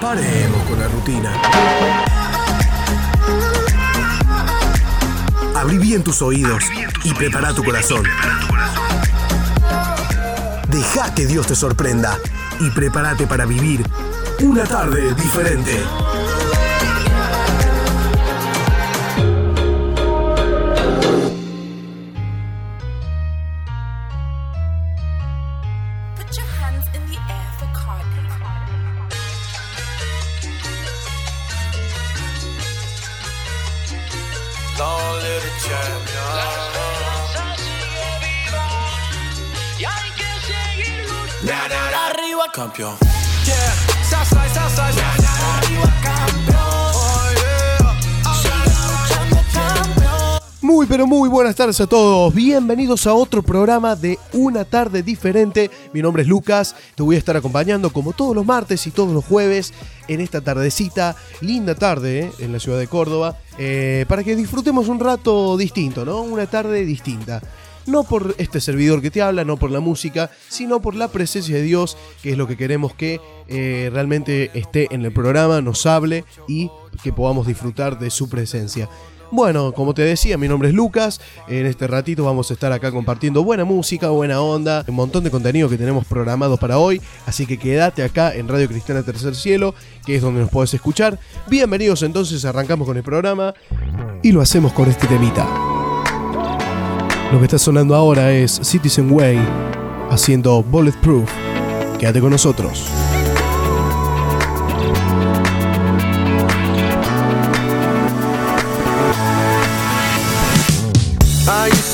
[0.00, 1.32] Paremos con la rutina.
[5.56, 6.64] Abrí bien tus oídos
[7.04, 8.02] y prepara tu corazón.
[10.68, 12.18] Deja que Dios te sorprenda
[12.60, 13.82] y prepárate para vivir
[14.40, 15.80] una tarde diferente.
[51.06, 55.70] Muy buenas tardes a todos, bienvenidos a otro programa de Una tarde diferente.
[55.92, 59.12] Mi nombre es Lucas, te voy a estar acompañando como todos los martes y todos
[59.12, 59.74] los jueves
[60.08, 64.88] en esta tardecita, linda tarde eh, en la ciudad de Córdoba, eh, para que disfrutemos
[64.88, 66.22] un rato distinto, ¿no?
[66.22, 67.42] Una tarde distinta.
[67.86, 71.54] No por este servidor que te habla, no por la música, sino por la presencia
[71.54, 75.84] de Dios, que es lo que queremos que eh, realmente esté en el programa, nos
[75.84, 76.70] hable y
[77.02, 78.88] que podamos disfrutar de su presencia.
[79.34, 81.20] Bueno, como te decía, mi nombre es Lucas.
[81.48, 85.30] En este ratito vamos a estar acá compartiendo buena música, buena onda, un montón de
[85.32, 87.02] contenido que tenemos programado para hoy.
[87.26, 89.74] Así que quédate acá en Radio Cristiana Tercer Cielo,
[90.06, 91.18] que es donde nos podés escuchar.
[91.48, 93.52] Bienvenidos entonces, arrancamos con el programa
[94.22, 95.48] y lo hacemos con este temita.
[97.32, 99.40] Lo que está sonando ahora es Citizen Way
[100.10, 101.28] haciendo Bulletproof.
[101.98, 102.88] Quédate con nosotros.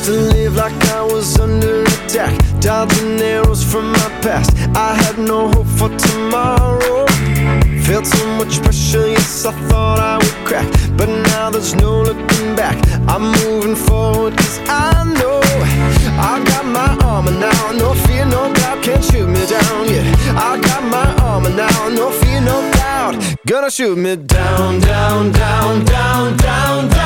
[0.01, 2.33] Used to live like I was under attack.
[2.61, 4.51] Dodging arrows from my past.
[4.77, 7.07] I had no hope for tomorrow.
[7.85, 10.69] Felt so much pressure, yes, I thought I would crack.
[10.97, 12.77] But now there's no looking back.
[13.09, 15.41] I'm moving forward, cause I know
[16.31, 17.73] I got my armor now.
[17.73, 19.89] No fear, no doubt, can't shoot me down.
[19.89, 20.07] Yeah,
[20.37, 21.89] I got my armor now.
[21.89, 23.17] No fear, no doubt,
[23.47, 27.00] gonna shoot me down, down, down, down, down, down.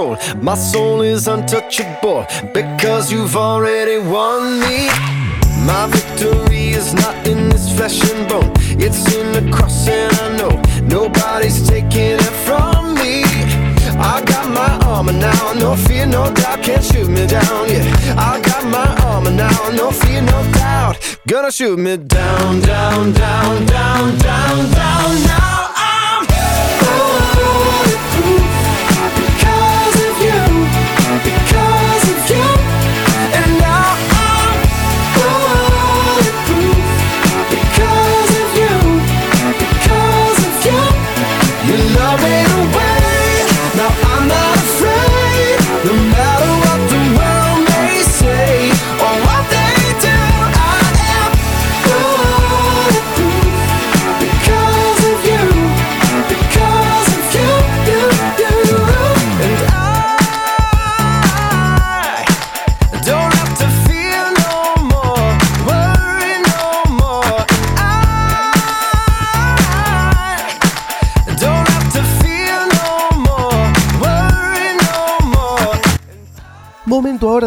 [0.00, 0.42] Control.
[0.42, 4.88] My soul is untouchable because you've already won me.
[5.66, 10.36] My victory is not in this flesh and bone, it's in the cross, and I
[10.38, 13.24] know nobody's taking it from me.
[14.02, 17.68] I got my armor now, no fear, no doubt, can't shoot me down.
[17.68, 17.84] Yeah,
[18.16, 20.96] I got my armor now, no fear, no doubt,
[21.26, 25.22] gonna shoot me down, down, down, down, down, down.
[25.26, 25.49] Now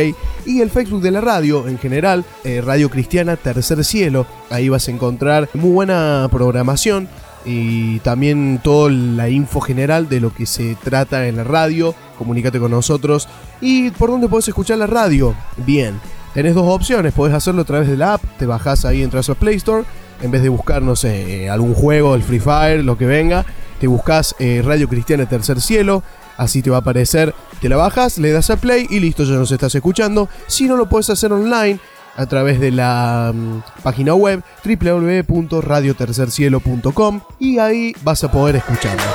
[0.46, 4.26] y el Facebook de la radio en general, eh, Radio Cristiana Tercer Cielo.
[4.50, 7.10] Ahí vas a encontrar muy buena programación
[7.44, 11.96] y también toda la info general de lo que se trata en la radio.
[12.18, 13.28] Comunícate con nosotros.
[13.60, 15.36] ¿Y por dónde podés escuchar la radio?
[15.58, 16.00] Bien,
[16.34, 17.14] tenés dos opciones.
[17.14, 19.86] Podés hacerlo a través de la app, te bajás ahí, entras a Play Store.
[20.22, 23.46] En vez de buscar, no sé, eh, algún juego, el Free Fire, lo que venga,
[23.80, 26.04] te buscas eh, Radio Cristiana Tercer Cielo.
[26.38, 29.36] Así te va a aparecer, te la bajas, le das a play y listo, ya
[29.36, 30.30] nos estás escuchando.
[30.48, 31.80] Si no lo puedes hacer online,
[32.16, 39.06] a través de la mm, página web www.radiotercercielo.com y ahí vas a poder escucharnos.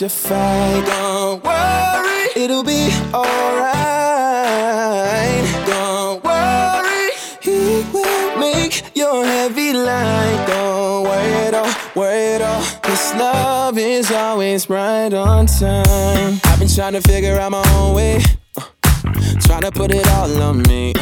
[0.00, 0.84] Your fight.
[0.86, 3.74] Don't worry, it'll be alright.
[5.66, 7.10] Don't worry,
[7.40, 10.44] he will make your heavy light.
[10.46, 12.62] Don't worry at all, worry at all.
[12.90, 16.40] His love is always right on time.
[16.44, 18.20] I've been trying to figure out my own way.
[18.58, 18.62] uh,
[19.40, 20.92] Trying to put it all on me.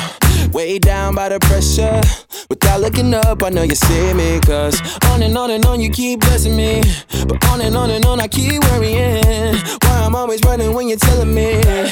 [0.55, 2.01] Way down by the pressure.
[2.49, 4.39] Without looking up, I know you see me.
[4.39, 6.81] Cause on and on and on, you keep blessing me.
[7.27, 9.57] But on and on and on, I keep worrying.
[9.83, 11.55] Why I'm always running when you're telling me.
[11.55, 11.91] You're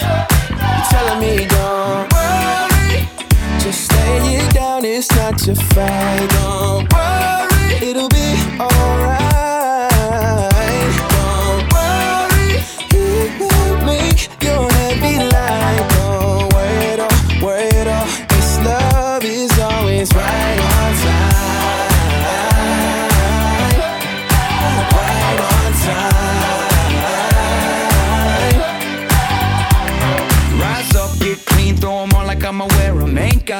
[0.90, 3.08] telling me, don't worry.
[3.58, 6.30] Just lay it down, it's not your fight.
[6.30, 7.88] Don't worry.
[7.88, 9.90] it'll be alright.
[11.10, 13.04] Don't worry, He
[13.42, 15.88] will make your heavy light.
[15.96, 16.41] Don't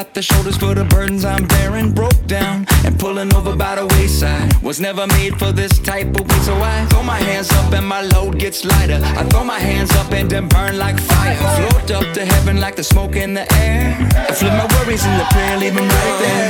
[0.02, 1.92] got the shoulders for the burdens I'm bearing.
[1.92, 4.50] Broke down and pulling over by the wayside.
[4.62, 7.86] Was never made for this type of way, so I throw my hands up and
[7.86, 9.00] my load gets lighter.
[9.20, 11.36] I throw my hands up and then burn like fire.
[11.56, 13.96] Float up to heaven like the smoke in the air.
[14.28, 16.48] I flip my worries into prayer, leave 'em right there.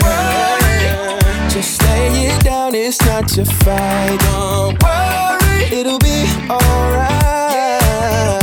[1.51, 4.19] Just lay it down, it's not your fight.
[4.29, 8.42] Don't worry, it'll be alright.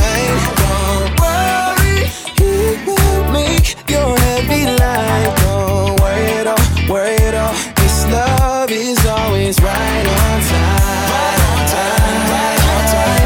[6.90, 7.54] Worry at all.
[7.86, 11.06] His love is always right on time.
[11.14, 13.26] Right on time, right on time.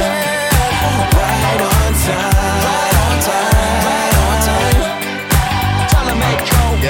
[1.16, 4.80] Right on time, right on time, right on time.
[5.90, 6.84] Trying to make cold.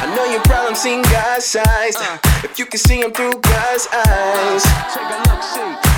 [0.00, 1.96] I know your problems seem God's eyes.
[2.42, 4.64] If you can see them through God's eyes.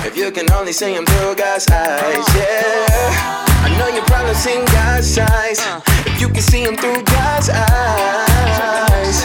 [0.05, 3.47] If you can only see them through God's eyes, yeah.
[3.63, 5.59] I know your problems seem God's eyes.
[5.98, 9.23] If you can see him through God's eyes.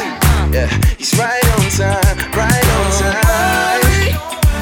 [0.53, 3.83] Yeah, he's right on time, right on time.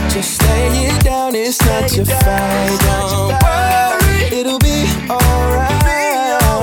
[0.08, 2.78] Just lay it down, it's not your fight.
[2.80, 5.82] Don't worry, it'll be alright.
[6.40, 6.62] Don't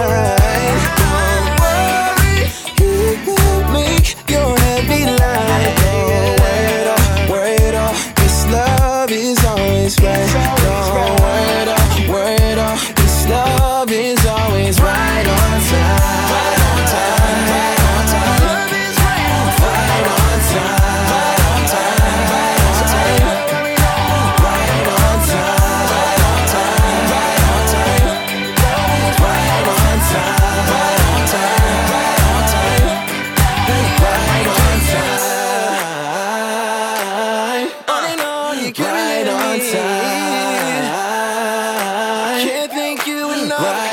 [1.62, 2.50] worry,
[2.80, 5.76] He will make your light.
[5.86, 7.94] Don't worry at all, worry at all.
[8.24, 10.30] His love is always right.
[10.64, 12.78] Don't worry at all, worry at all.
[13.04, 13.59] His love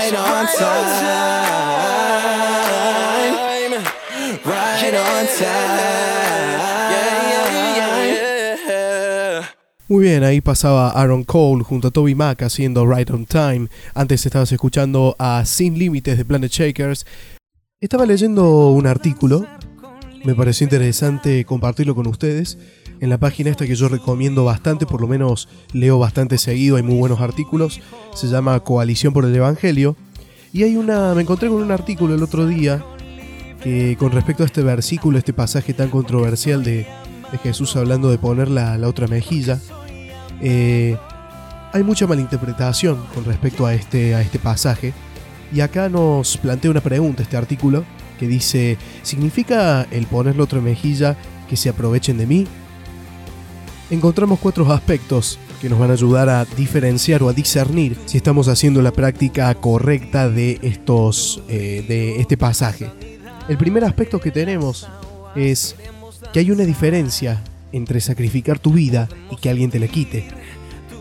[0.07, 0.87] Right on time.
[4.45, 5.73] Right on time.
[6.93, 7.19] Yeah,
[7.77, 9.51] yeah, yeah.
[9.89, 13.67] Muy bien, ahí pasaba Aaron Cole junto a Toby Mac haciendo Right on Time.
[13.95, 17.05] Antes estabas escuchando a Sin Límites de Planet Shakers.
[17.81, 19.45] Estaba leyendo un artículo,
[20.25, 22.59] me pareció interesante compartirlo con ustedes.
[23.00, 26.83] En la página esta que yo recomiendo bastante, por lo menos leo bastante seguido, hay
[26.83, 27.81] muy buenos artículos.
[28.15, 29.97] Se llama Coalición por el Evangelio.
[30.53, 31.15] Y hay una.
[31.15, 32.83] Me encontré con un artículo el otro día
[33.62, 36.87] que con respecto a este versículo, este pasaje tan controversial de,
[37.43, 39.61] Jesús hablando de poner la, la otra mejilla,
[40.41, 40.97] eh,
[41.73, 44.95] hay mucha malinterpretación con respecto a este, a este pasaje.
[45.53, 47.85] Y acá nos plantea una pregunta este artículo
[48.19, 51.17] que dice, ¿significa el poner la otra mejilla
[51.49, 52.47] que se aprovechen de mí?
[53.88, 58.49] Encontramos cuatro aspectos que nos van a ayudar a diferenciar o a discernir si estamos
[58.49, 62.90] haciendo la práctica correcta de, estos, eh, de este pasaje.
[63.49, 64.88] El primer aspecto que tenemos
[65.37, 65.76] es
[66.33, 70.26] que hay una diferencia entre sacrificar tu vida y que alguien te la quite.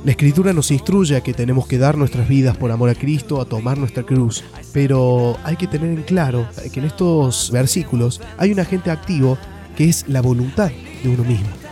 [0.04, 3.42] La escritura nos instruye a que tenemos que dar nuestras vidas por amor a Cristo,
[3.42, 8.52] a tomar nuestra cruz, pero hay que tener en claro que en estos versículos hay
[8.52, 9.40] un agente activo
[9.76, 10.70] que es la voluntad
[11.02, 11.65] de uno mismo.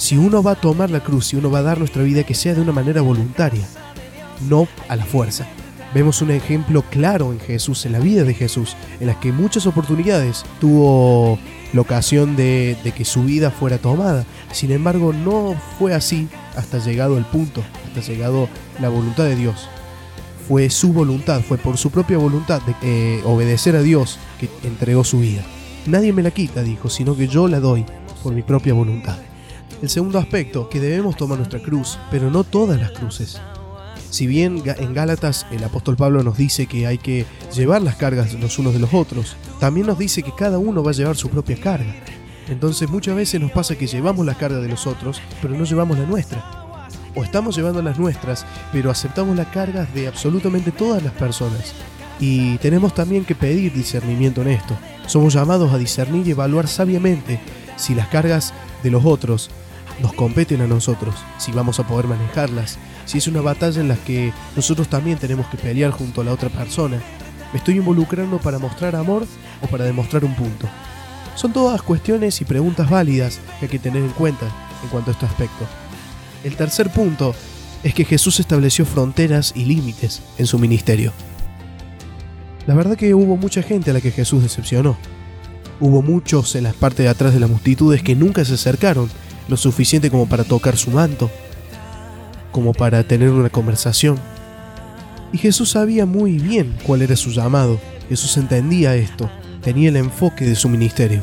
[0.00, 2.34] Si uno va a tomar la cruz, si uno va a dar nuestra vida, que
[2.34, 3.68] sea de una manera voluntaria,
[4.48, 5.46] no a la fuerza.
[5.94, 9.66] Vemos un ejemplo claro en Jesús, en la vida de Jesús, en las que muchas
[9.66, 11.38] oportunidades tuvo
[11.74, 14.24] la ocasión de, que su vida fuera tomada.
[14.52, 18.48] Sin embargo, no fue así hasta llegado el punto, hasta llegado
[18.80, 19.68] la voluntad de Dios.
[20.48, 25.04] Fue su voluntad, fue por su propia voluntad de eh, obedecer a Dios que entregó
[25.04, 25.42] su vida.
[25.84, 27.84] Nadie me la quita, dijo, sino que yo la doy
[28.22, 29.18] por mi propia voluntad.
[29.82, 33.40] El segundo aspecto, que debemos tomar nuestra cruz, pero no todas las cruces.
[34.10, 38.34] Si bien en Gálatas el apóstol Pablo nos dice que hay que llevar las cargas
[38.34, 41.30] los unos de los otros, también nos dice que cada uno va a llevar su
[41.30, 41.94] propia carga.
[42.48, 45.98] Entonces muchas veces nos pasa que llevamos la carga de los otros, pero no llevamos
[45.98, 46.44] la nuestra.
[47.14, 51.72] O estamos llevando las nuestras, pero aceptamos las cargas de absolutamente todas las personas.
[52.18, 54.76] Y tenemos también que pedir discernimiento en esto.
[55.06, 57.40] Somos llamados a discernir y evaluar sabiamente
[57.76, 59.50] si las cargas de los otros
[60.00, 63.96] nos competen a nosotros, si vamos a poder manejarlas, si es una batalla en la
[63.96, 67.00] que nosotros también tenemos que pelear junto a la otra persona.
[67.52, 69.26] ¿Me estoy involucrando para mostrar amor
[69.60, 70.68] o para demostrar un punto?
[71.34, 74.46] Son todas cuestiones y preguntas válidas que hay que tener en cuenta
[74.82, 75.66] en cuanto a este aspecto.
[76.44, 77.34] El tercer punto
[77.82, 81.12] es que Jesús estableció fronteras y límites en su ministerio.
[82.66, 84.96] La verdad que hubo mucha gente a la que Jesús decepcionó.
[85.80, 89.10] Hubo muchos en las partes de atrás de las multitudes que nunca se acercaron
[89.50, 91.28] lo suficiente como para tocar su manto,
[92.52, 94.16] como para tener una conversación.
[95.32, 97.80] Y Jesús sabía muy bien cuál era su llamado.
[98.08, 99.28] Jesús entendía esto,
[99.60, 101.22] tenía el enfoque de su ministerio.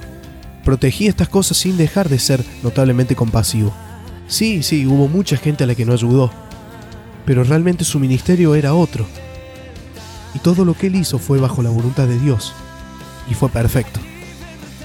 [0.63, 3.73] Protegía estas cosas sin dejar de ser notablemente compasivo.
[4.27, 6.29] Sí, sí, hubo mucha gente a la que no ayudó,
[7.25, 9.05] pero realmente su ministerio era otro.
[10.35, 12.53] Y todo lo que él hizo fue bajo la voluntad de Dios,
[13.31, 14.01] y fue perfecto.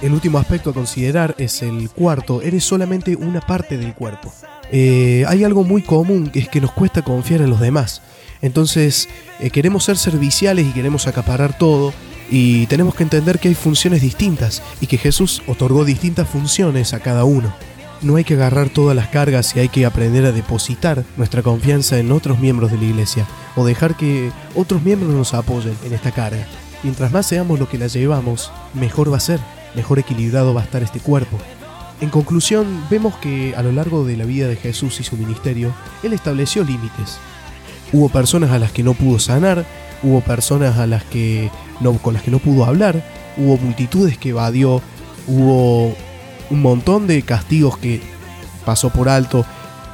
[0.03, 4.33] El último aspecto a considerar es el cuarto, eres solamente una parte del cuerpo.
[4.73, 8.03] Eh, hay algo muy común que es que nos cuesta confiar en los demás.
[8.41, 11.95] Entonces eh, queremos ser serviciales y queremos acaparar todo
[12.29, 16.99] y tenemos que entender que hay funciones distintas y que Jesús otorgó distintas funciones a
[16.99, 17.55] cada uno.
[18.01, 22.01] No hay que agarrar todas las cargas y hay que aprender a depositar nuestra confianza
[22.01, 26.11] en otros miembros de la iglesia o dejar que otros miembros nos apoyen en esta
[26.11, 26.45] carga.
[26.83, 29.39] Mientras más seamos lo que la llevamos, mejor va a ser,
[29.75, 31.39] mejor equilibrado va a estar este cuerpo.
[32.01, 35.73] En conclusión, vemos que a lo largo de la vida de Jesús y su ministerio,
[36.03, 37.19] Él estableció límites.
[37.93, 39.65] Hubo personas a las que no pudo sanar,
[40.03, 41.51] hubo personas a las que
[41.81, 43.05] no, con las que no pudo hablar,
[43.37, 44.83] hubo multitudes que evadió,
[45.29, 45.95] hubo
[46.51, 48.01] un montón de castigos que
[48.65, 49.45] pasó por alto,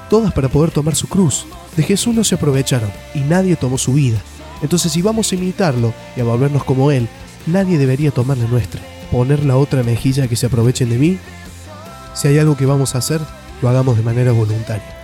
[0.08, 1.46] todas para poder tomar su cruz.
[1.76, 4.18] De Jesús no se aprovecharon y nadie tomó su vida.
[4.62, 7.08] Entonces si vamos a imitarlo y a volvernos como Él,
[7.46, 8.80] nadie debería tomar la nuestra.
[9.10, 11.18] Poner la otra mejilla que se aprovechen de mí.
[12.14, 13.20] Si hay algo que vamos a hacer,
[13.62, 14.94] lo hagamos de manera voluntaria.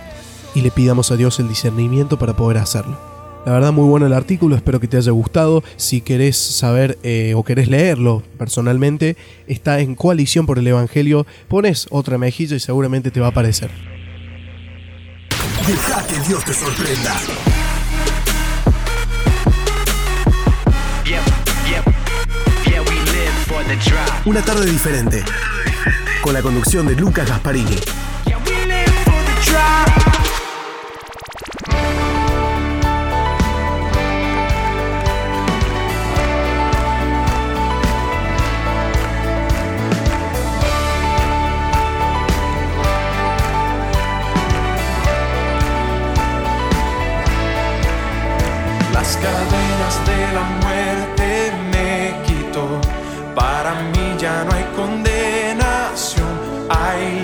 [0.53, 2.97] Y le pidamos a Dios el discernimiento para poder hacerlo.
[3.45, 5.63] La verdad muy bueno el artículo, espero que te haya gustado.
[5.75, 11.27] Si querés saber eh, o querés leerlo personalmente, está en Coalición por el Evangelio.
[11.47, 13.69] Pones otra mejilla y seguramente te va a aparecer.
[15.67, 17.13] Deja que Dios te sorprenda.
[24.25, 25.23] Una tarde diferente.
[26.21, 28.04] Con la conducción de Lucas Gasparini.
[56.67, 57.14] I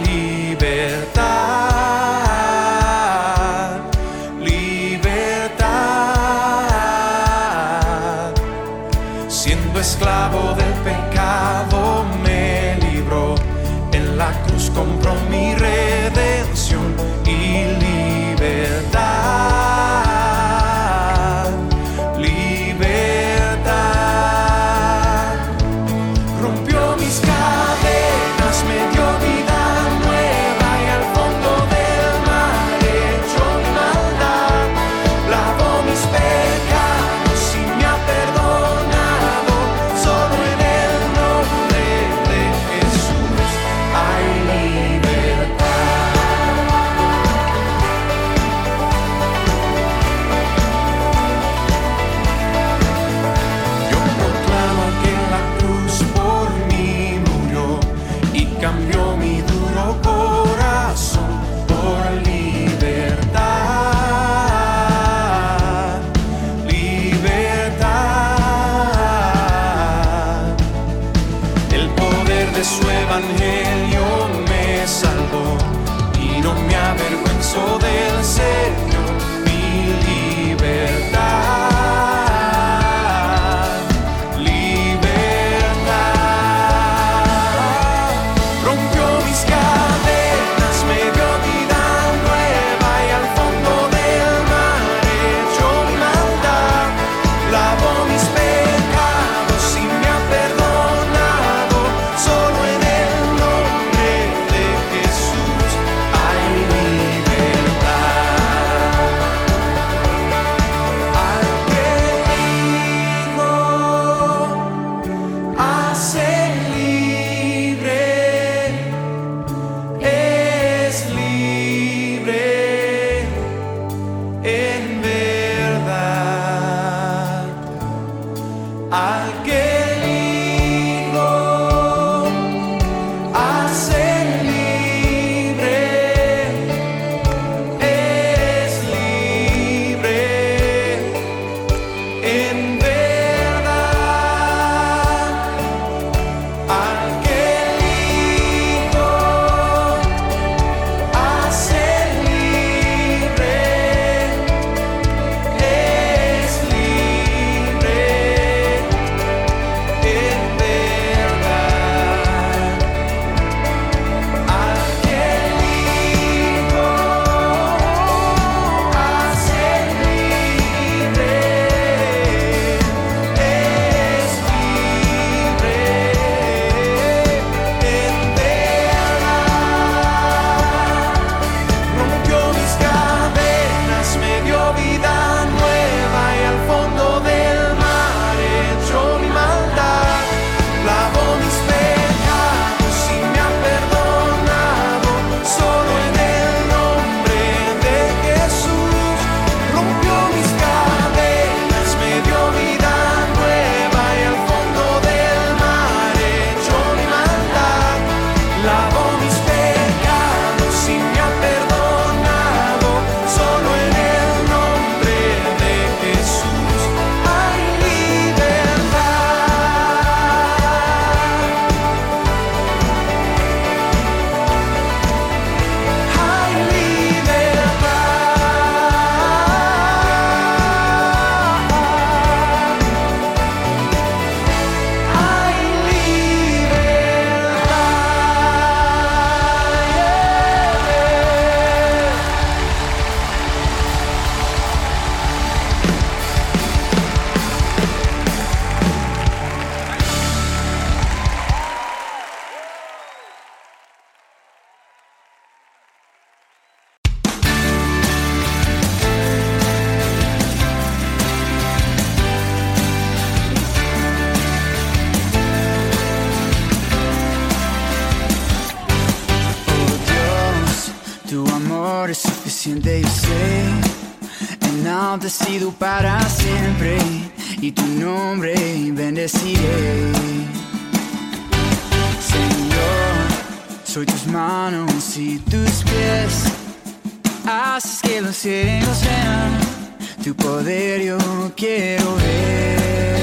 [290.41, 291.17] poder, yo
[291.56, 293.20] quiero ver.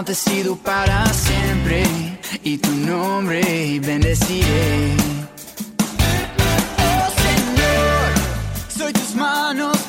[0.00, 1.82] Enaltecido para siempre
[2.42, 4.94] y tu nombre bendeciré.
[6.78, 9.79] Oh Señor, soy tus manos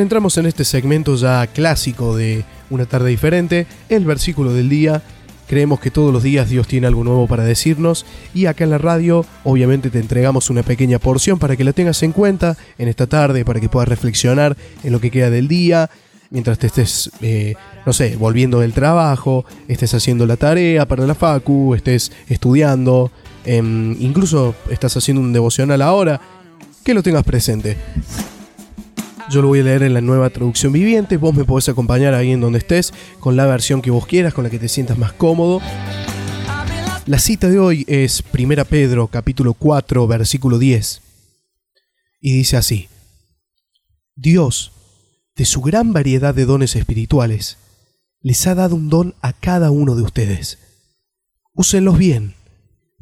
[0.00, 5.02] Entramos en este segmento ya clásico de Una tarde diferente, el versículo del día.
[5.46, 8.78] Creemos que todos los días Dios tiene algo nuevo para decirnos y acá en la
[8.78, 13.06] radio obviamente te entregamos una pequeña porción para que la tengas en cuenta en esta
[13.06, 15.90] tarde, para que puedas reflexionar en lo que queda del día,
[16.30, 21.14] mientras te estés, eh, no sé, volviendo del trabajo, estés haciendo la tarea para la
[21.14, 23.10] facu, estés estudiando,
[23.44, 26.20] em, incluso estás haciendo un devocional ahora,
[26.82, 27.76] que lo tengas presente.
[29.32, 31.16] Yo lo voy a leer en la nueva traducción viviente.
[31.16, 34.44] Vos me podés acompañar ahí en donde estés, con la versión que vos quieras, con
[34.44, 35.62] la que te sientas más cómodo.
[37.06, 41.00] La cita de hoy es 1 Pedro capítulo 4 versículo 10.
[42.20, 42.90] Y dice así.
[44.16, 44.72] Dios,
[45.34, 47.56] de su gran variedad de dones espirituales,
[48.20, 50.58] les ha dado un don a cada uno de ustedes.
[51.54, 52.34] Úsenlos bien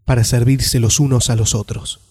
[0.05, 2.10] para servirse los unos a los otros.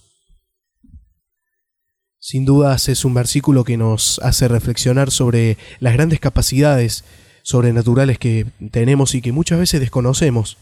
[2.29, 7.03] Sin dudas es un versículo que nos hace reflexionar sobre las grandes capacidades
[7.41, 10.59] sobrenaturales que tenemos y que muchas veces desconocemos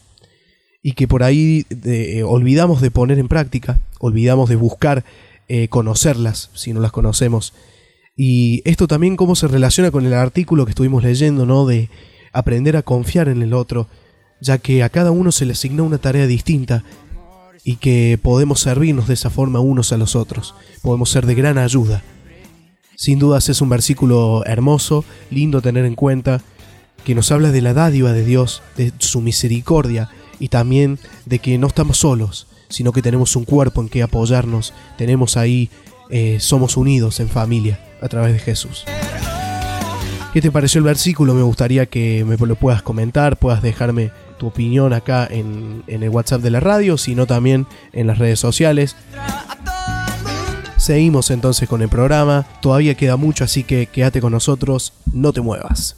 [0.82, 5.04] y que por ahí eh, olvidamos de poner en práctica, olvidamos de buscar
[5.48, 7.52] eh, conocerlas si no las conocemos.
[8.16, 11.66] Y esto también cómo se relaciona con el artículo que estuvimos leyendo, ¿no?
[11.66, 11.90] De
[12.32, 13.88] aprender a confiar en el otro,
[14.40, 16.82] ya que a cada uno se le asigna una tarea distinta
[17.64, 21.58] y que podemos servirnos de esa forma unos a los otros, podemos ser de gran
[21.58, 22.02] ayuda.
[22.96, 26.40] Sin dudas es un versículo hermoso, lindo tener en cuenta,
[27.04, 31.58] que nos habla de la dádiva de Dios, de su misericordia y también de que
[31.58, 35.70] no estamos solos, sino que tenemos un cuerpo en que apoyarnos, tenemos ahí,
[36.10, 38.84] eh, somos unidos en familia a través de Jesús.
[40.32, 41.34] ¿Qué te pareció el versículo?
[41.34, 46.08] Me gustaría que me lo puedas comentar, puedas dejarme tu opinión acá en, en el
[46.08, 48.96] WhatsApp de la radio, sino también en las redes sociales.
[50.78, 55.40] Seguimos entonces con el programa, todavía queda mucho, así que quédate con nosotros, no te
[55.40, 55.96] muevas.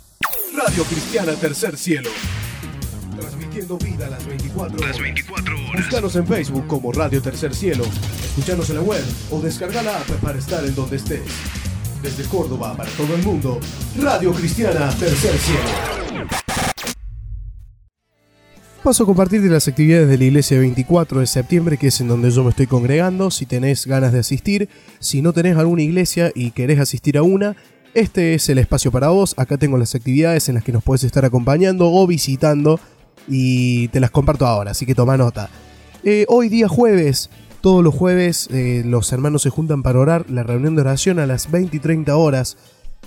[0.57, 2.11] Radio Cristiana Tercer Cielo.
[3.18, 4.88] Transmitiendo vida a las 24 horas.
[4.90, 5.83] Las 24 horas.
[5.85, 7.85] Búscanos en Facebook como Radio Tercer Cielo.
[8.24, 11.22] Escuchanos en la web o descarga la app para estar en donde estés.
[12.03, 13.61] Desde Córdoba para todo el mundo.
[13.98, 16.69] Radio Cristiana Tercer Cielo.
[18.83, 22.31] Paso a compartirte las actividades de la iglesia 24 de septiembre, que es en donde
[22.31, 23.31] yo me estoy congregando.
[23.31, 27.57] Si tenés ganas de asistir, si no tenés alguna iglesia y querés asistir a una,
[27.93, 29.35] este es el espacio para vos.
[29.37, 32.81] Acá tengo las actividades en las que nos puedes estar acompañando o visitando
[33.29, 35.51] y te las comparto ahora, así que toma nota.
[36.03, 37.29] Eh, hoy día jueves,
[37.61, 41.27] todos los jueves eh, los hermanos se juntan para orar, la reunión de oración a
[41.27, 42.57] las 20 y 30 horas.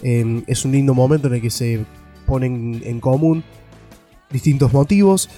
[0.04, 1.84] Eh, es un lindo momento en el que se
[2.28, 3.44] ponen en común
[4.30, 5.30] distintos motivos.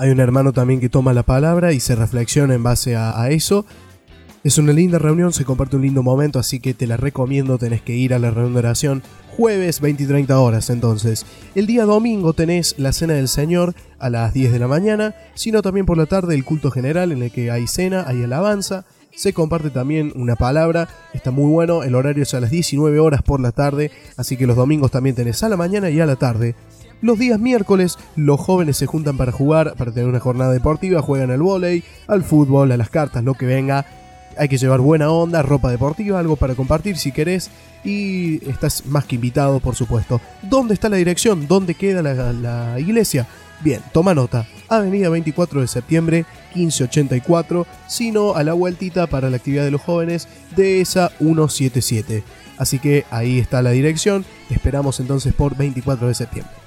[0.00, 3.66] Hay un hermano también que toma la palabra y se reflexiona en base a, eso.
[4.42, 7.82] Es una linda reunión, se comparte un lindo momento, así que te la recomiendo, tenés
[7.82, 9.02] que ir a la reunión de oración
[9.36, 11.26] jueves 20 y 30 horas entonces.
[11.54, 15.60] El día domingo tenés la cena del Señor a las 10 de la mañana, sino
[15.60, 19.34] también por la tarde el culto general en el que hay cena, hay alabanza, se
[19.34, 23.38] comparte también una palabra, está muy bueno, el horario es a las 19 horas por
[23.38, 26.54] la tarde, así que los domingos también tenés a la mañana y a la tarde.
[27.02, 31.30] Los días miércoles, los jóvenes se juntan para jugar, para tener una jornada deportiva, juegan
[31.30, 33.86] al vóley, al fútbol, a las cartas, lo que venga.
[34.36, 37.50] Hay que llevar buena onda, ropa deportiva, algo para compartir si querés.
[37.84, 40.20] Y estás más que invitado, por supuesto.
[40.42, 41.48] ¿Dónde está la dirección?
[41.48, 43.26] ¿Dónde queda la, la iglesia?
[43.62, 44.46] Bien, toma nota.
[44.68, 50.28] Avenida 24 de septiembre, 1584, sino a la vueltita para la actividad de los jóvenes
[50.54, 52.22] de esa 177.
[52.58, 54.26] Así que ahí está la dirección.
[54.50, 56.59] Esperamos entonces por 24 de septiembre.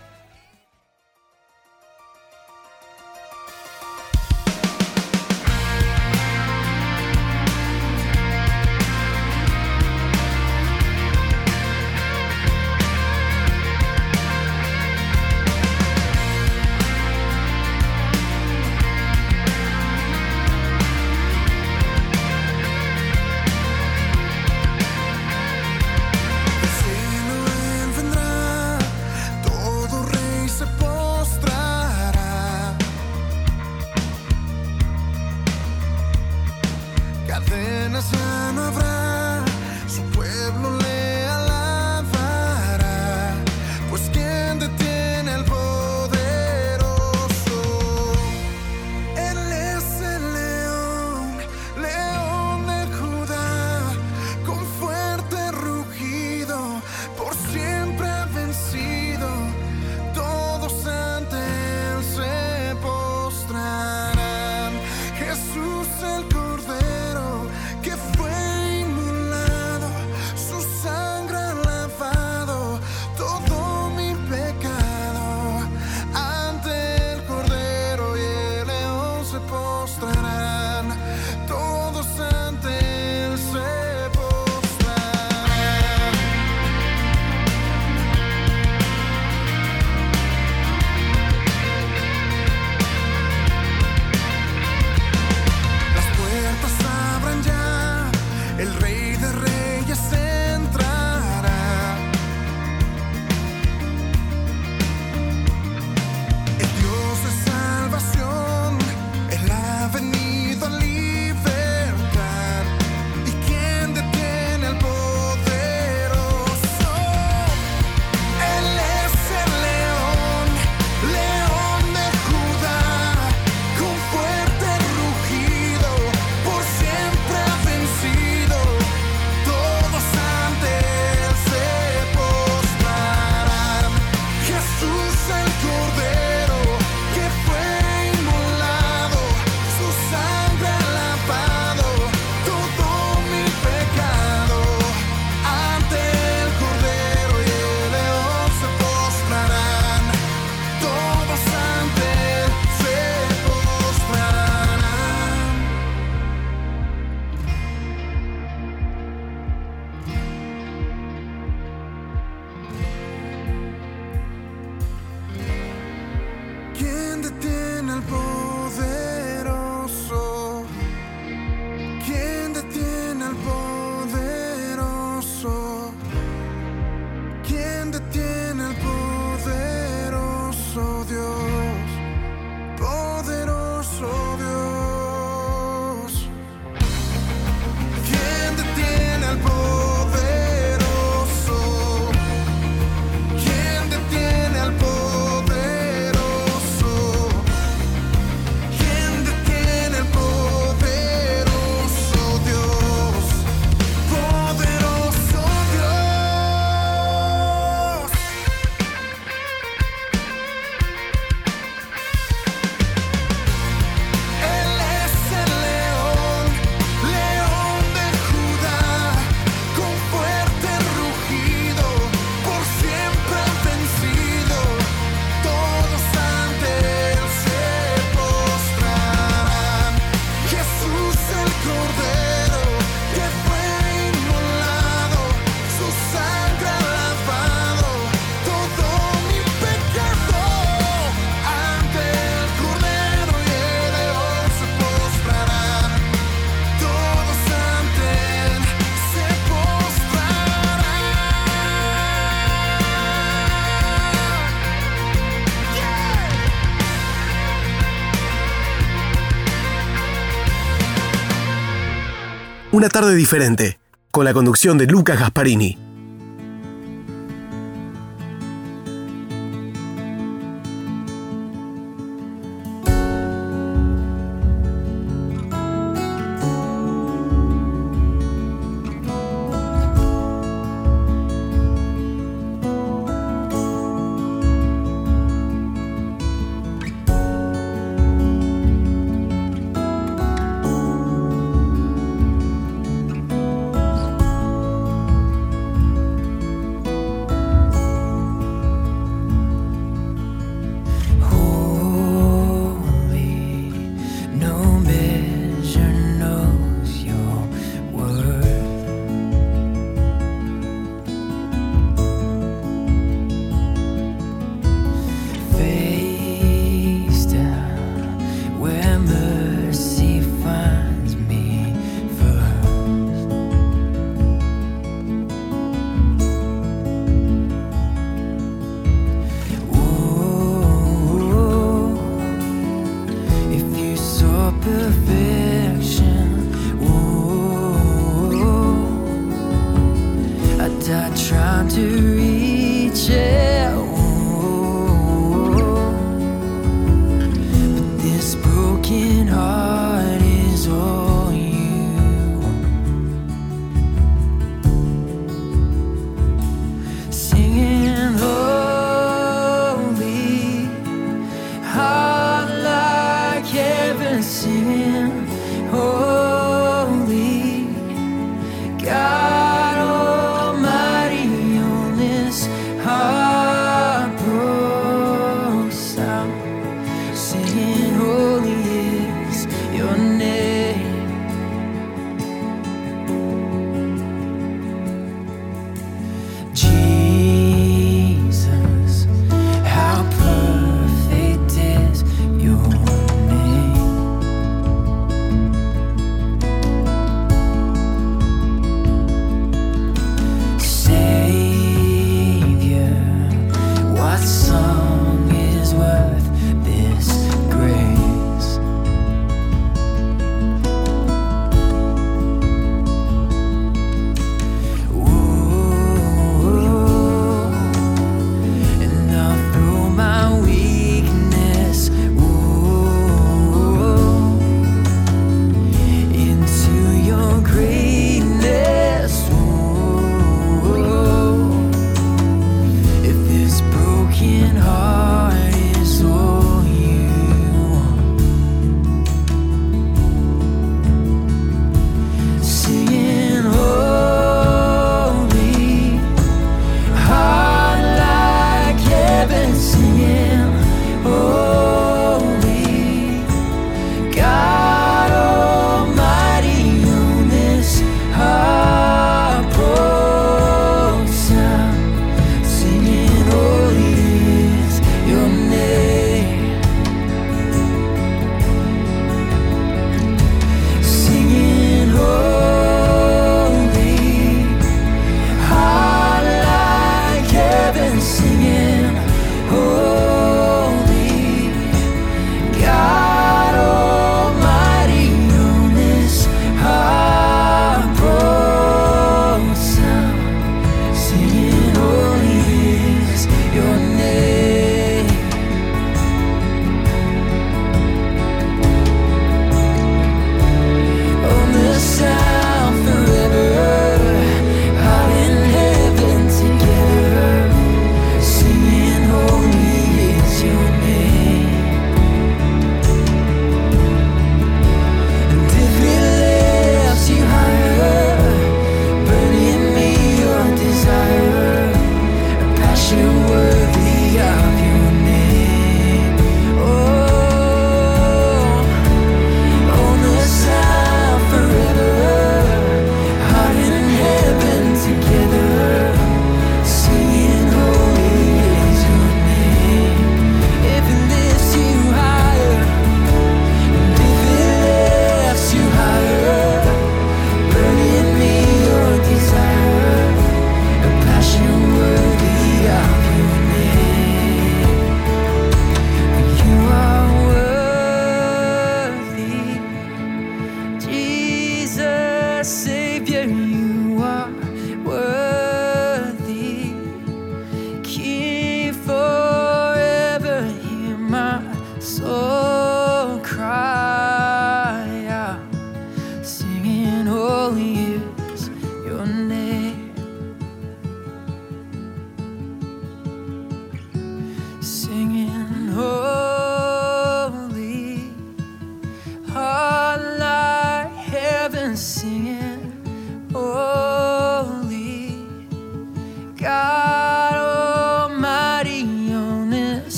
[262.84, 263.79] Una tarde diferente,
[264.12, 265.92] con la conducción de Lucas Gasparini.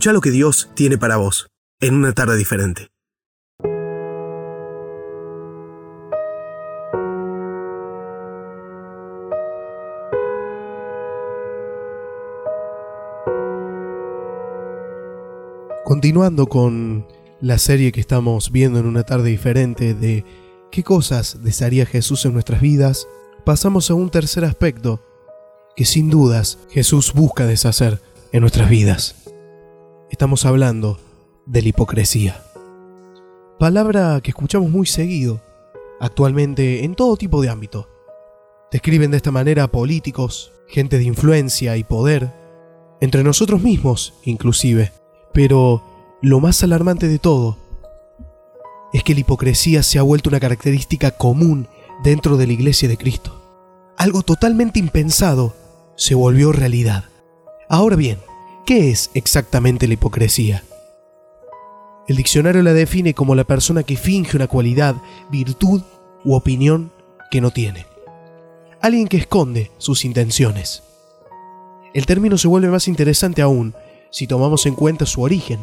[0.00, 2.88] Escucha lo que Dios tiene para vos en una tarde diferente.
[15.84, 17.06] Continuando con
[17.42, 20.24] la serie que estamos viendo en una tarde diferente de
[20.70, 23.06] qué cosas desearía Jesús en nuestras vidas,
[23.44, 25.04] pasamos a un tercer aspecto
[25.76, 28.00] que sin dudas Jesús busca deshacer
[28.32, 29.19] en nuestras vidas.
[30.20, 30.98] Estamos hablando
[31.46, 32.44] de la hipocresía.
[33.58, 35.40] Palabra que escuchamos muy seguido
[35.98, 37.88] actualmente en todo tipo de ámbito.
[38.70, 42.34] Describen de esta manera a políticos, gente de influencia y poder,
[43.00, 44.92] entre nosotros mismos inclusive.
[45.32, 45.82] Pero
[46.20, 47.56] lo más alarmante de todo
[48.92, 51.66] es que la hipocresía se ha vuelto una característica común
[52.04, 53.40] dentro de la iglesia de Cristo.
[53.96, 55.54] Algo totalmente impensado
[55.96, 57.04] se volvió realidad.
[57.70, 58.18] Ahora bien,
[58.66, 60.64] ¿qué es exactamente la hipocresía?
[62.08, 64.96] El diccionario la define como la persona que finge una cualidad,
[65.30, 65.82] virtud
[66.24, 66.92] u opinión
[67.30, 67.86] que no tiene.
[68.80, 70.82] Alguien que esconde sus intenciones.
[71.94, 73.74] El término se vuelve más interesante aún
[74.10, 75.60] si tomamos en cuenta su origen.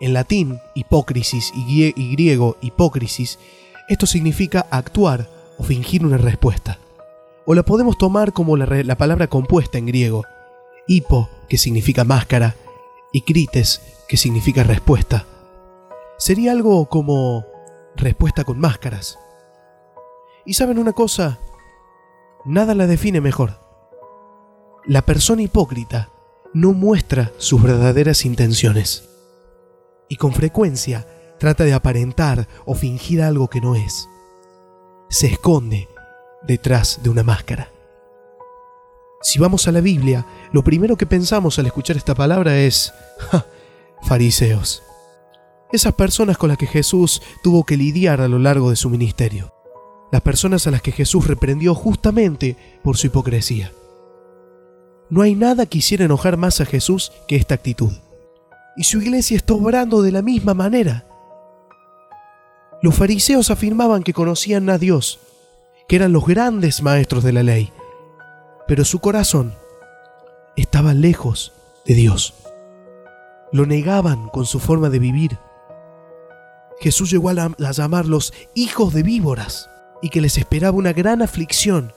[0.00, 3.38] En latín, hipócrisis y, grie- y griego, hipócrisis,
[3.88, 6.78] esto significa actuar o fingir una respuesta.
[7.44, 10.24] O la podemos tomar como la palabra compuesta en griego,
[10.92, 12.56] hipo, que significa máscara,
[13.12, 15.26] y crites, que significa respuesta.
[16.18, 17.44] Sería algo como
[17.96, 19.18] respuesta con máscaras.
[20.44, 21.38] Y saben una cosa,
[22.44, 23.60] nada la define mejor.
[24.84, 26.10] La persona hipócrita
[26.52, 29.08] no muestra sus verdaderas intenciones.
[30.08, 31.06] Y con frecuencia
[31.38, 34.08] trata de aparentar o fingir algo que no es.
[35.08, 35.88] Se esconde
[36.42, 37.71] detrás de una máscara.
[39.22, 42.92] Si vamos a la Biblia, lo primero que pensamos al escuchar esta palabra es,
[43.30, 43.46] "Ja,
[44.02, 44.82] fariseos.
[45.72, 49.54] Esas personas con las que Jesús tuvo que lidiar a lo largo de su ministerio.
[50.10, 53.72] Las personas a las que Jesús reprendió justamente por su hipocresía.
[55.08, 57.92] No hay nada que hiciera enojar más a Jesús que esta actitud.
[58.76, 61.06] Y su iglesia está obrando de la misma manera.
[62.82, 65.20] Los fariseos afirmaban que conocían a Dios,
[65.88, 67.72] que eran los grandes maestros de la ley,
[68.66, 69.54] pero su corazón
[70.56, 71.52] estaba lejos
[71.86, 72.34] de Dios.
[73.52, 75.38] Lo negaban con su forma de vivir.
[76.80, 79.68] Jesús llegó a, la- a llamarlos hijos de víboras
[80.00, 81.92] y que les esperaba una gran aflicción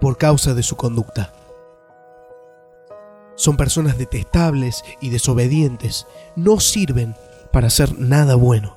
[0.00, 1.32] por causa de su conducta.
[3.34, 6.06] Son personas detestables y desobedientes,
[6.36, 7.14] no sirven
[7.52, 8.76] para hacer nada bueno.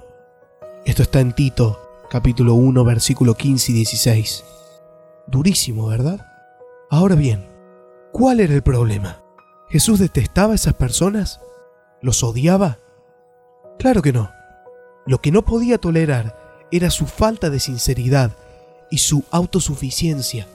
[0.86, 1.80] Esto está en Tito,
[2.10, 4.44] capítulo 1, versículo 15 y 16.
[5.28, 6.26] Durísimo, ¿verdad?
[6.94, 7.50] Ahora bien,
[8.12, 9.24] ¿cuál era el problema?
[9.68, 11.42] ¿Jesús detestaba a esas personas?
[12.04, 12.78] ¿Los odiaba?
[13.80, 14.30] Claro que no.
[15.08, 18.38] Lo que no podía tolerar era su falta de sinceridad
[18.92, 20.48] y su autosuficiencia.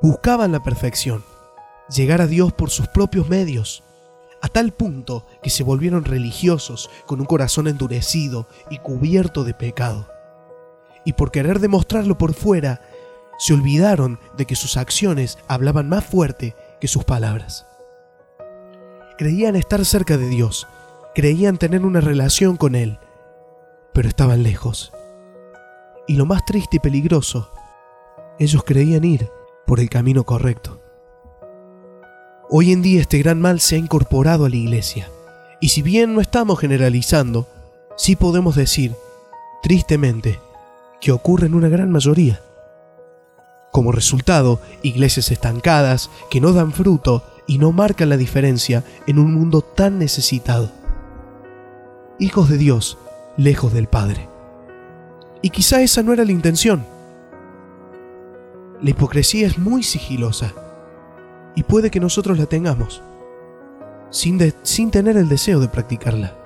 [0.00, 1.24] Buscaban la perfección,
[1.90, 3.82] llegar a Dios por sus propios medios,
[4.42, 10.08] a tal punto que se volvieron religiosos con un corazón endurecido y cubierto de pecado.
[11.04, 12.80] Y por querer demostrarlo por fuera,
[13.38, 17.66] se olvidaron de que sus acciones hablaban más fuerte que sus palabras.
[19.18, 20.66] Creían estar cerca de Dios,
[21.14, 22.98] creían tener una relación con Él,
[23.92, 24.92] pero estaban lejos.
[26.06, 27.50] Y lo más triste y peligroso,
[28.38, 29.30] ellos creían ir
[29.66, 30.80] por el camino correcto.
[32.50, 35.08] Hoy en día este gran mal se ha incorporado a la iglesia,
[35.60, 37.48] y si bien no estamos generalizando,
[37.96, 38.94] sí podemos decir,
[39.62, 40.40] tristemente,
[41.00, 42.42] que ocurre en una gran mayoría.
[43.74, 49.34] Como resultado, iglesias estancadas que no dan fruto y no marcan la diferencia en un
[49.34, 50.70] mundo tan necesitado.
[52.20, 52.98] Hijos de Dios,
[53.36, 54.28] lejos del Padre.
[55.42, 56.86] Y quizá esa no era la intención.
[58.80, 60.52] La hipocresía es muy sigilosa
[61.56, 63.02] y puede que nosotros la tengamos
[64.10, 66.36] sin, sin tener el deseo de practicarla.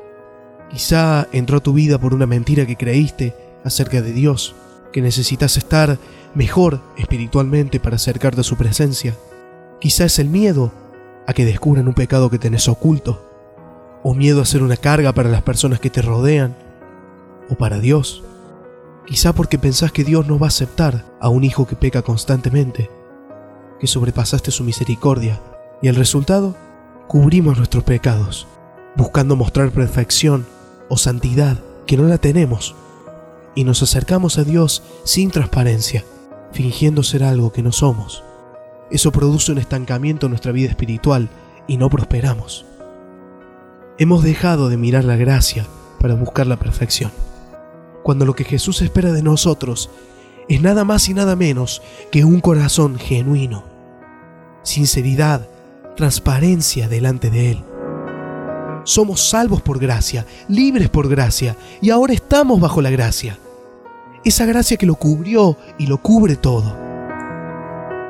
[0.71, 4.55] Quizá entró a tu vida por una mentira que creíste acerca de Dios,
[4.93, 5.99] que necesitas estar
[6.35, 9.17] mejor espiritualmente para acercarte a su presencia.
[9.81, 10.73] Quizá es el miedo
[11.27, 13.25] a que descubran un pecado que tenés oculto,
[14.03, 16.57] o miedo a ser una carga para las personas que te rodean,
[17.51, 18.23] o para Dios.
[19.07, 22.91] Quizá porque pensás que Dios no va a aceptar a un hijo que peca constantemente,
[23.81, 25.41] que sobrepasaste su misericordia,
[25.83, 26.57] y el resultado,
[27.07, 28.47] cubrimos nuestros pecados,
[28.97, 30.47] buscando mostrar perfección
[30.89, 32.75] o santidad que no la tenemos,
[33.55, 36.05] y nos acercamos a Dios sin transparencia,
[36.53, 38.23] fingiendo ser algo que no somos.
[38.91, 41.29] Eso produce un estancamiento en nuestra vida espiritual
[41.67, 42.65] y no prosperamos.
[43.99, 45.67] Hemos dejado de mirar la gracia
[46.01, 47.11] para buscar la perfección,
[48.03, 49.91] cuando lo que Jesús espera de nosotros
[50.49, 53.65] es nada más y nada menos que un corazón genuino,
[54.63, 55.47] sinceridad,
[55.97, 57.65] transparencia delante de Él.
[58.89, 63.39] Somos salvos por gracia, libres por gracia, y ahora estamos bajo la gracia.
[64.25, 66.75] Esa gracia que lo cubrió y lo cubre todo.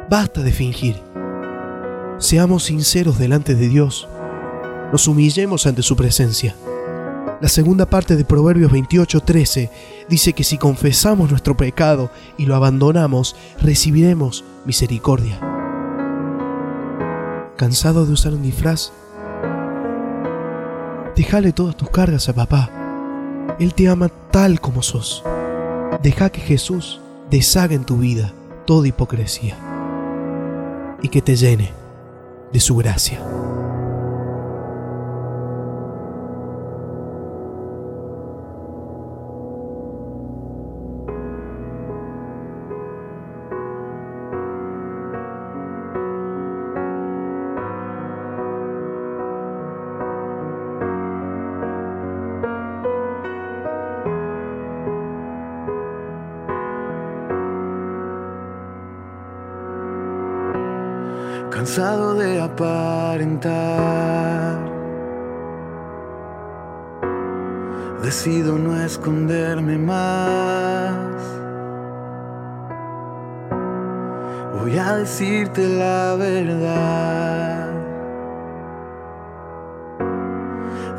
[0.08, 1.02] Basta de fingir.
[2.18, 4.06] Seamos sinceros delante de Dios.
[4.92, 6.54] Nos humillemos ante su presencia.
[7.40, 9.70] La segunda parte de Proverbios 28:13
[10.08, 15.40] dice que si confesamos nuestro pecado y lo abandonamos, recibiremos misericordia.
[17.56, 18.92] ¿Cansado de usar un disfraz?
[21.18, 22.70] Déjale todas tus cargas a papá.
[23.58, 25.24] Él te ama tal como sos.
[26.00, 28.32] Deja que Jesús deshaga en tu vida
[28.68, 29.56] toda hipocresía
[31.02, 31.72] y que te llene
[32.52, 33.18] de su gracia.
[74.60, 77.68] Voy a decirte la verdad.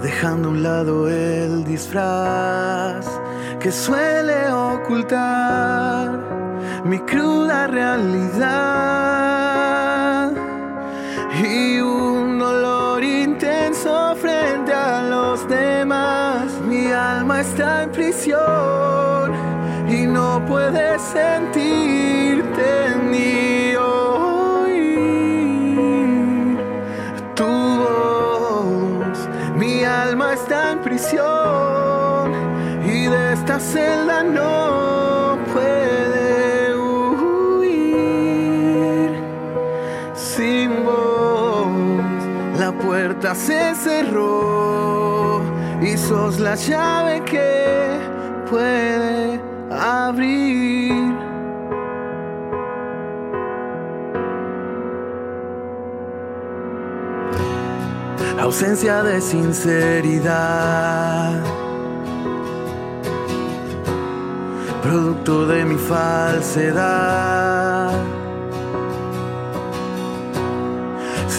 [0.01, 3.05] Dejando a un lado el disfraz
[3.60, 6.20] que suele ocultar
[6.86, 8.47] mi cruda realidad
[11.43, 16.45] y un dolor intenso frente a los demás.
[16.66, 19.34] Mi alma está en prisión
[19.89, 21.59] y no puede sentirte
[43.36, 45.41] se cerró
[45.82, 47.99] y sos la llave que
[48.49, 49.39] puede
[49.71, 51.15] abrir.
[58.39, 60.30] Ausencia de sinceridad.
[64.82, 67.30] Producto de mi falsedad.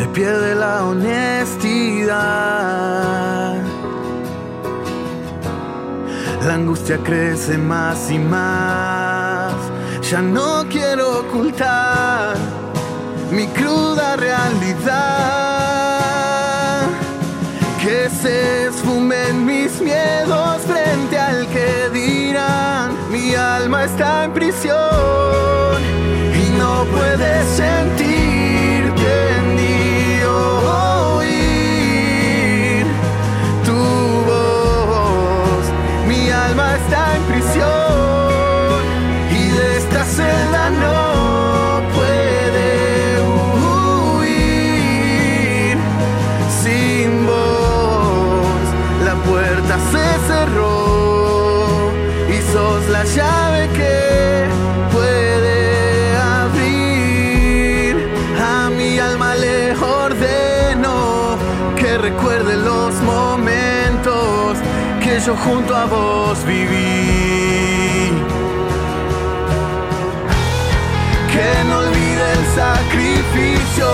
[0.01, 2.09] Se pierde la honestidad.
[6.47, 9.53] La angustia crece más y más.
[10.11, 12.35] Ya no quiero ocultar
[13.31, 14.87] mi cruda realidad.
[17.83, 22.97] Que se esfumen mis miedos frente al que dirán.
[23.13, 25.79] Mi alma está en prisión
[26.43, 28.20] y no puede sentirte
[65.45, 68.13] junto a vos viví.
[71.33, 73.89] Que no olvide el sacrificio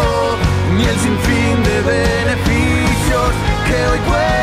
[0.76, 3.30] ni el sinfín de beneficios
[3.66, 4.35] que hoy puedo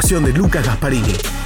[0.00, 1.39] de Lucas Gasparini.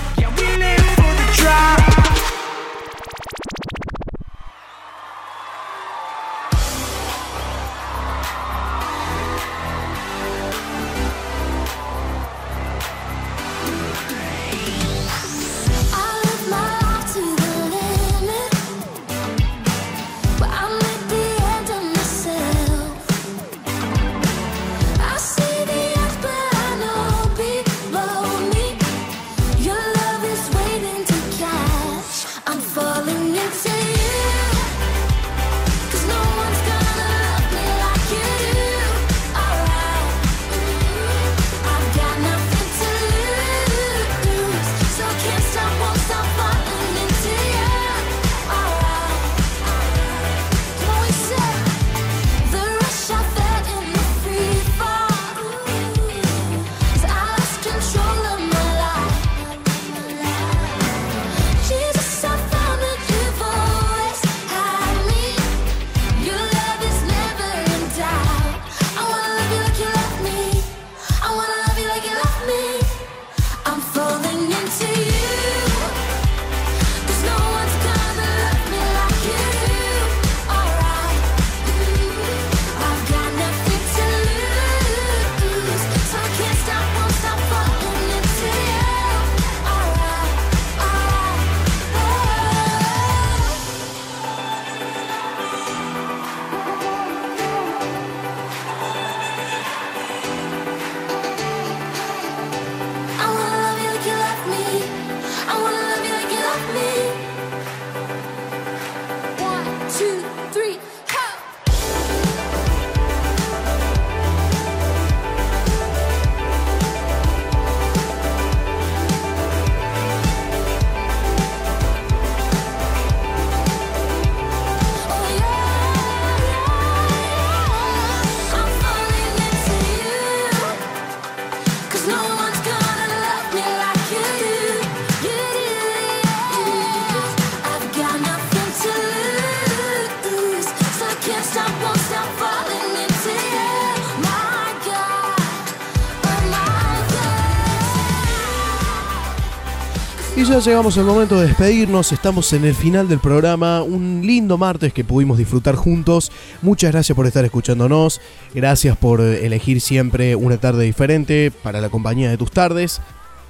[150.65, 155.05] Llegamos al momento de despedirnos, estamos en el final del programa, un lindo martes que
[155.05, 156.33] pudimos disfrutar juntos.
[156.63, 158.23] Muchas gracias por estar escuchándonos,
[158.55, 163.03] gracias por elegir siempre una tarde diferente para la compañía de tus tardes.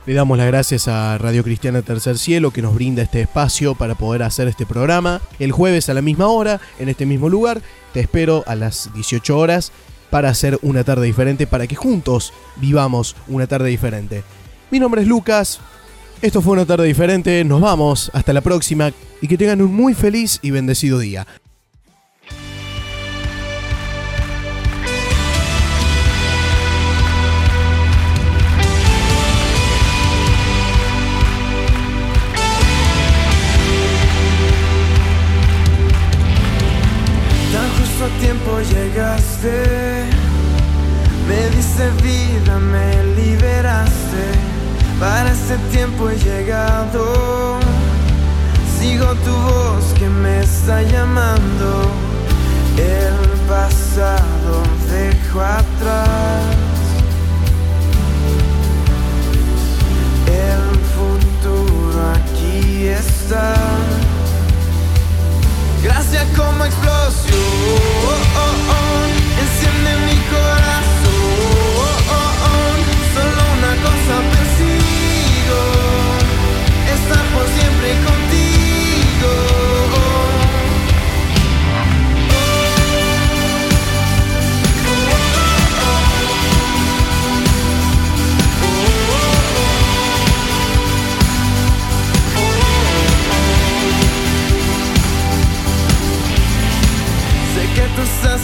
[0.07, 3.95] Le damos las gracias a Radio Cristiana Tercer Cielo que nos brinda este espacio para
[3.95, 5.21] poder hacer este programa.
[5.39, 7.63] El jueves a la misma hora, en este mismo lugar,
[7.93, 9.71] te espero a las 18 horas
[10.11, 14.25] para hacer una tarde diferente, para que juntos vivamos una tarde diferente.
[14.73, 15.61] Mi nombre es Lucas,
[16.25, 19.93] esto fue una tarde diferente, nos vamos, hasta la próxima y que tengan un muy
[19.93, 21.27] feliz y bendecido día.
[37.53, 40.05] Tan justo a tiempo llegaste,
[41.29, 44.64] me diste vida, me liberaste.
[45.01, 47.59] Para este tiempo he llegado,
[48.79, 51.91] sigo tu voz que me está llamando.
[52.77, 53.15] El
[53.49, 56.41] pasado dejo atrás,
[60.27, 63.55] el futuro aquí está.
[65.83, 67.35] Gracias como explosión.
[69.43, 70.94] Enciende mi corazón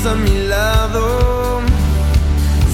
[0.06, 1.60] a mi lado.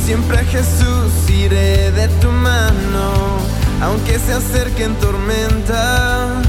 [0.05, 3.39] Siempre a Jesús iré de tu mano.
[3.83, 6.47] Aunque se acerquen tormentas,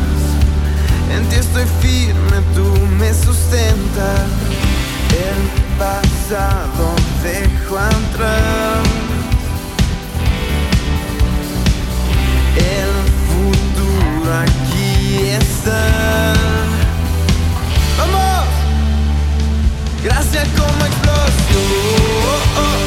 [1.11, 2.65] en ti estoy firme, tú
[2.99, 4.29] me sustentas.
[5.11, 8.87] El pasado dejo atrás.
[12.55, 12.93] El
[13.29, 15.83] futuro aquí está.
[17.97, 18.47] ¡Vamos!
[20.03, 22.86] Gracias como explosión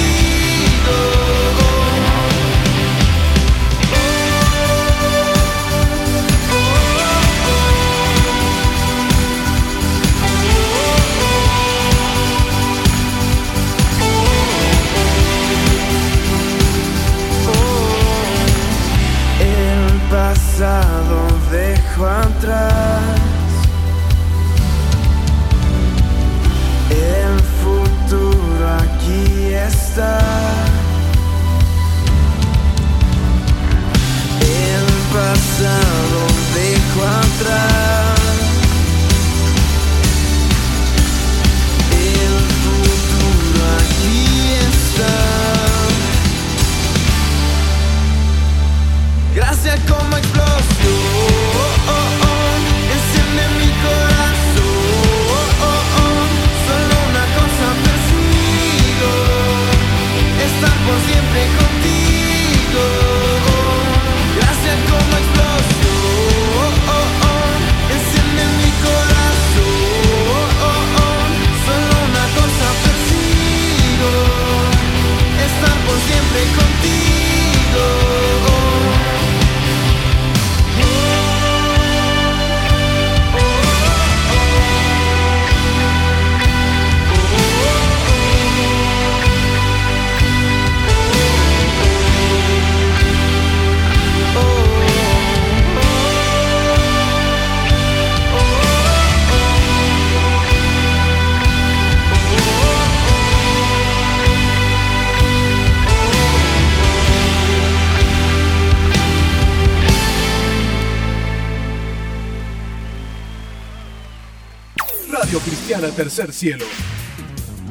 [116.13, 116.65] Tercer Cielo.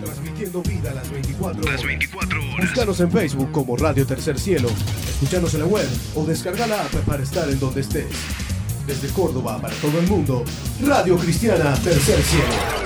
[0.02, 1.74] Transmitiendo vida a las 24 horas.
[1.74, 2.56] Las 24 horas.
[2.56, 4.70] Búscanos en Facebook como Radio Tercer Cielo.
[5.10, 8.06] Escuchanos en la web o descarga la app para estar en donde estés.
[8.86, 10.42] Desde Córdoba para todo el mundo,
[10.82, 12.79] Radio Cristiana Tercer Cielo.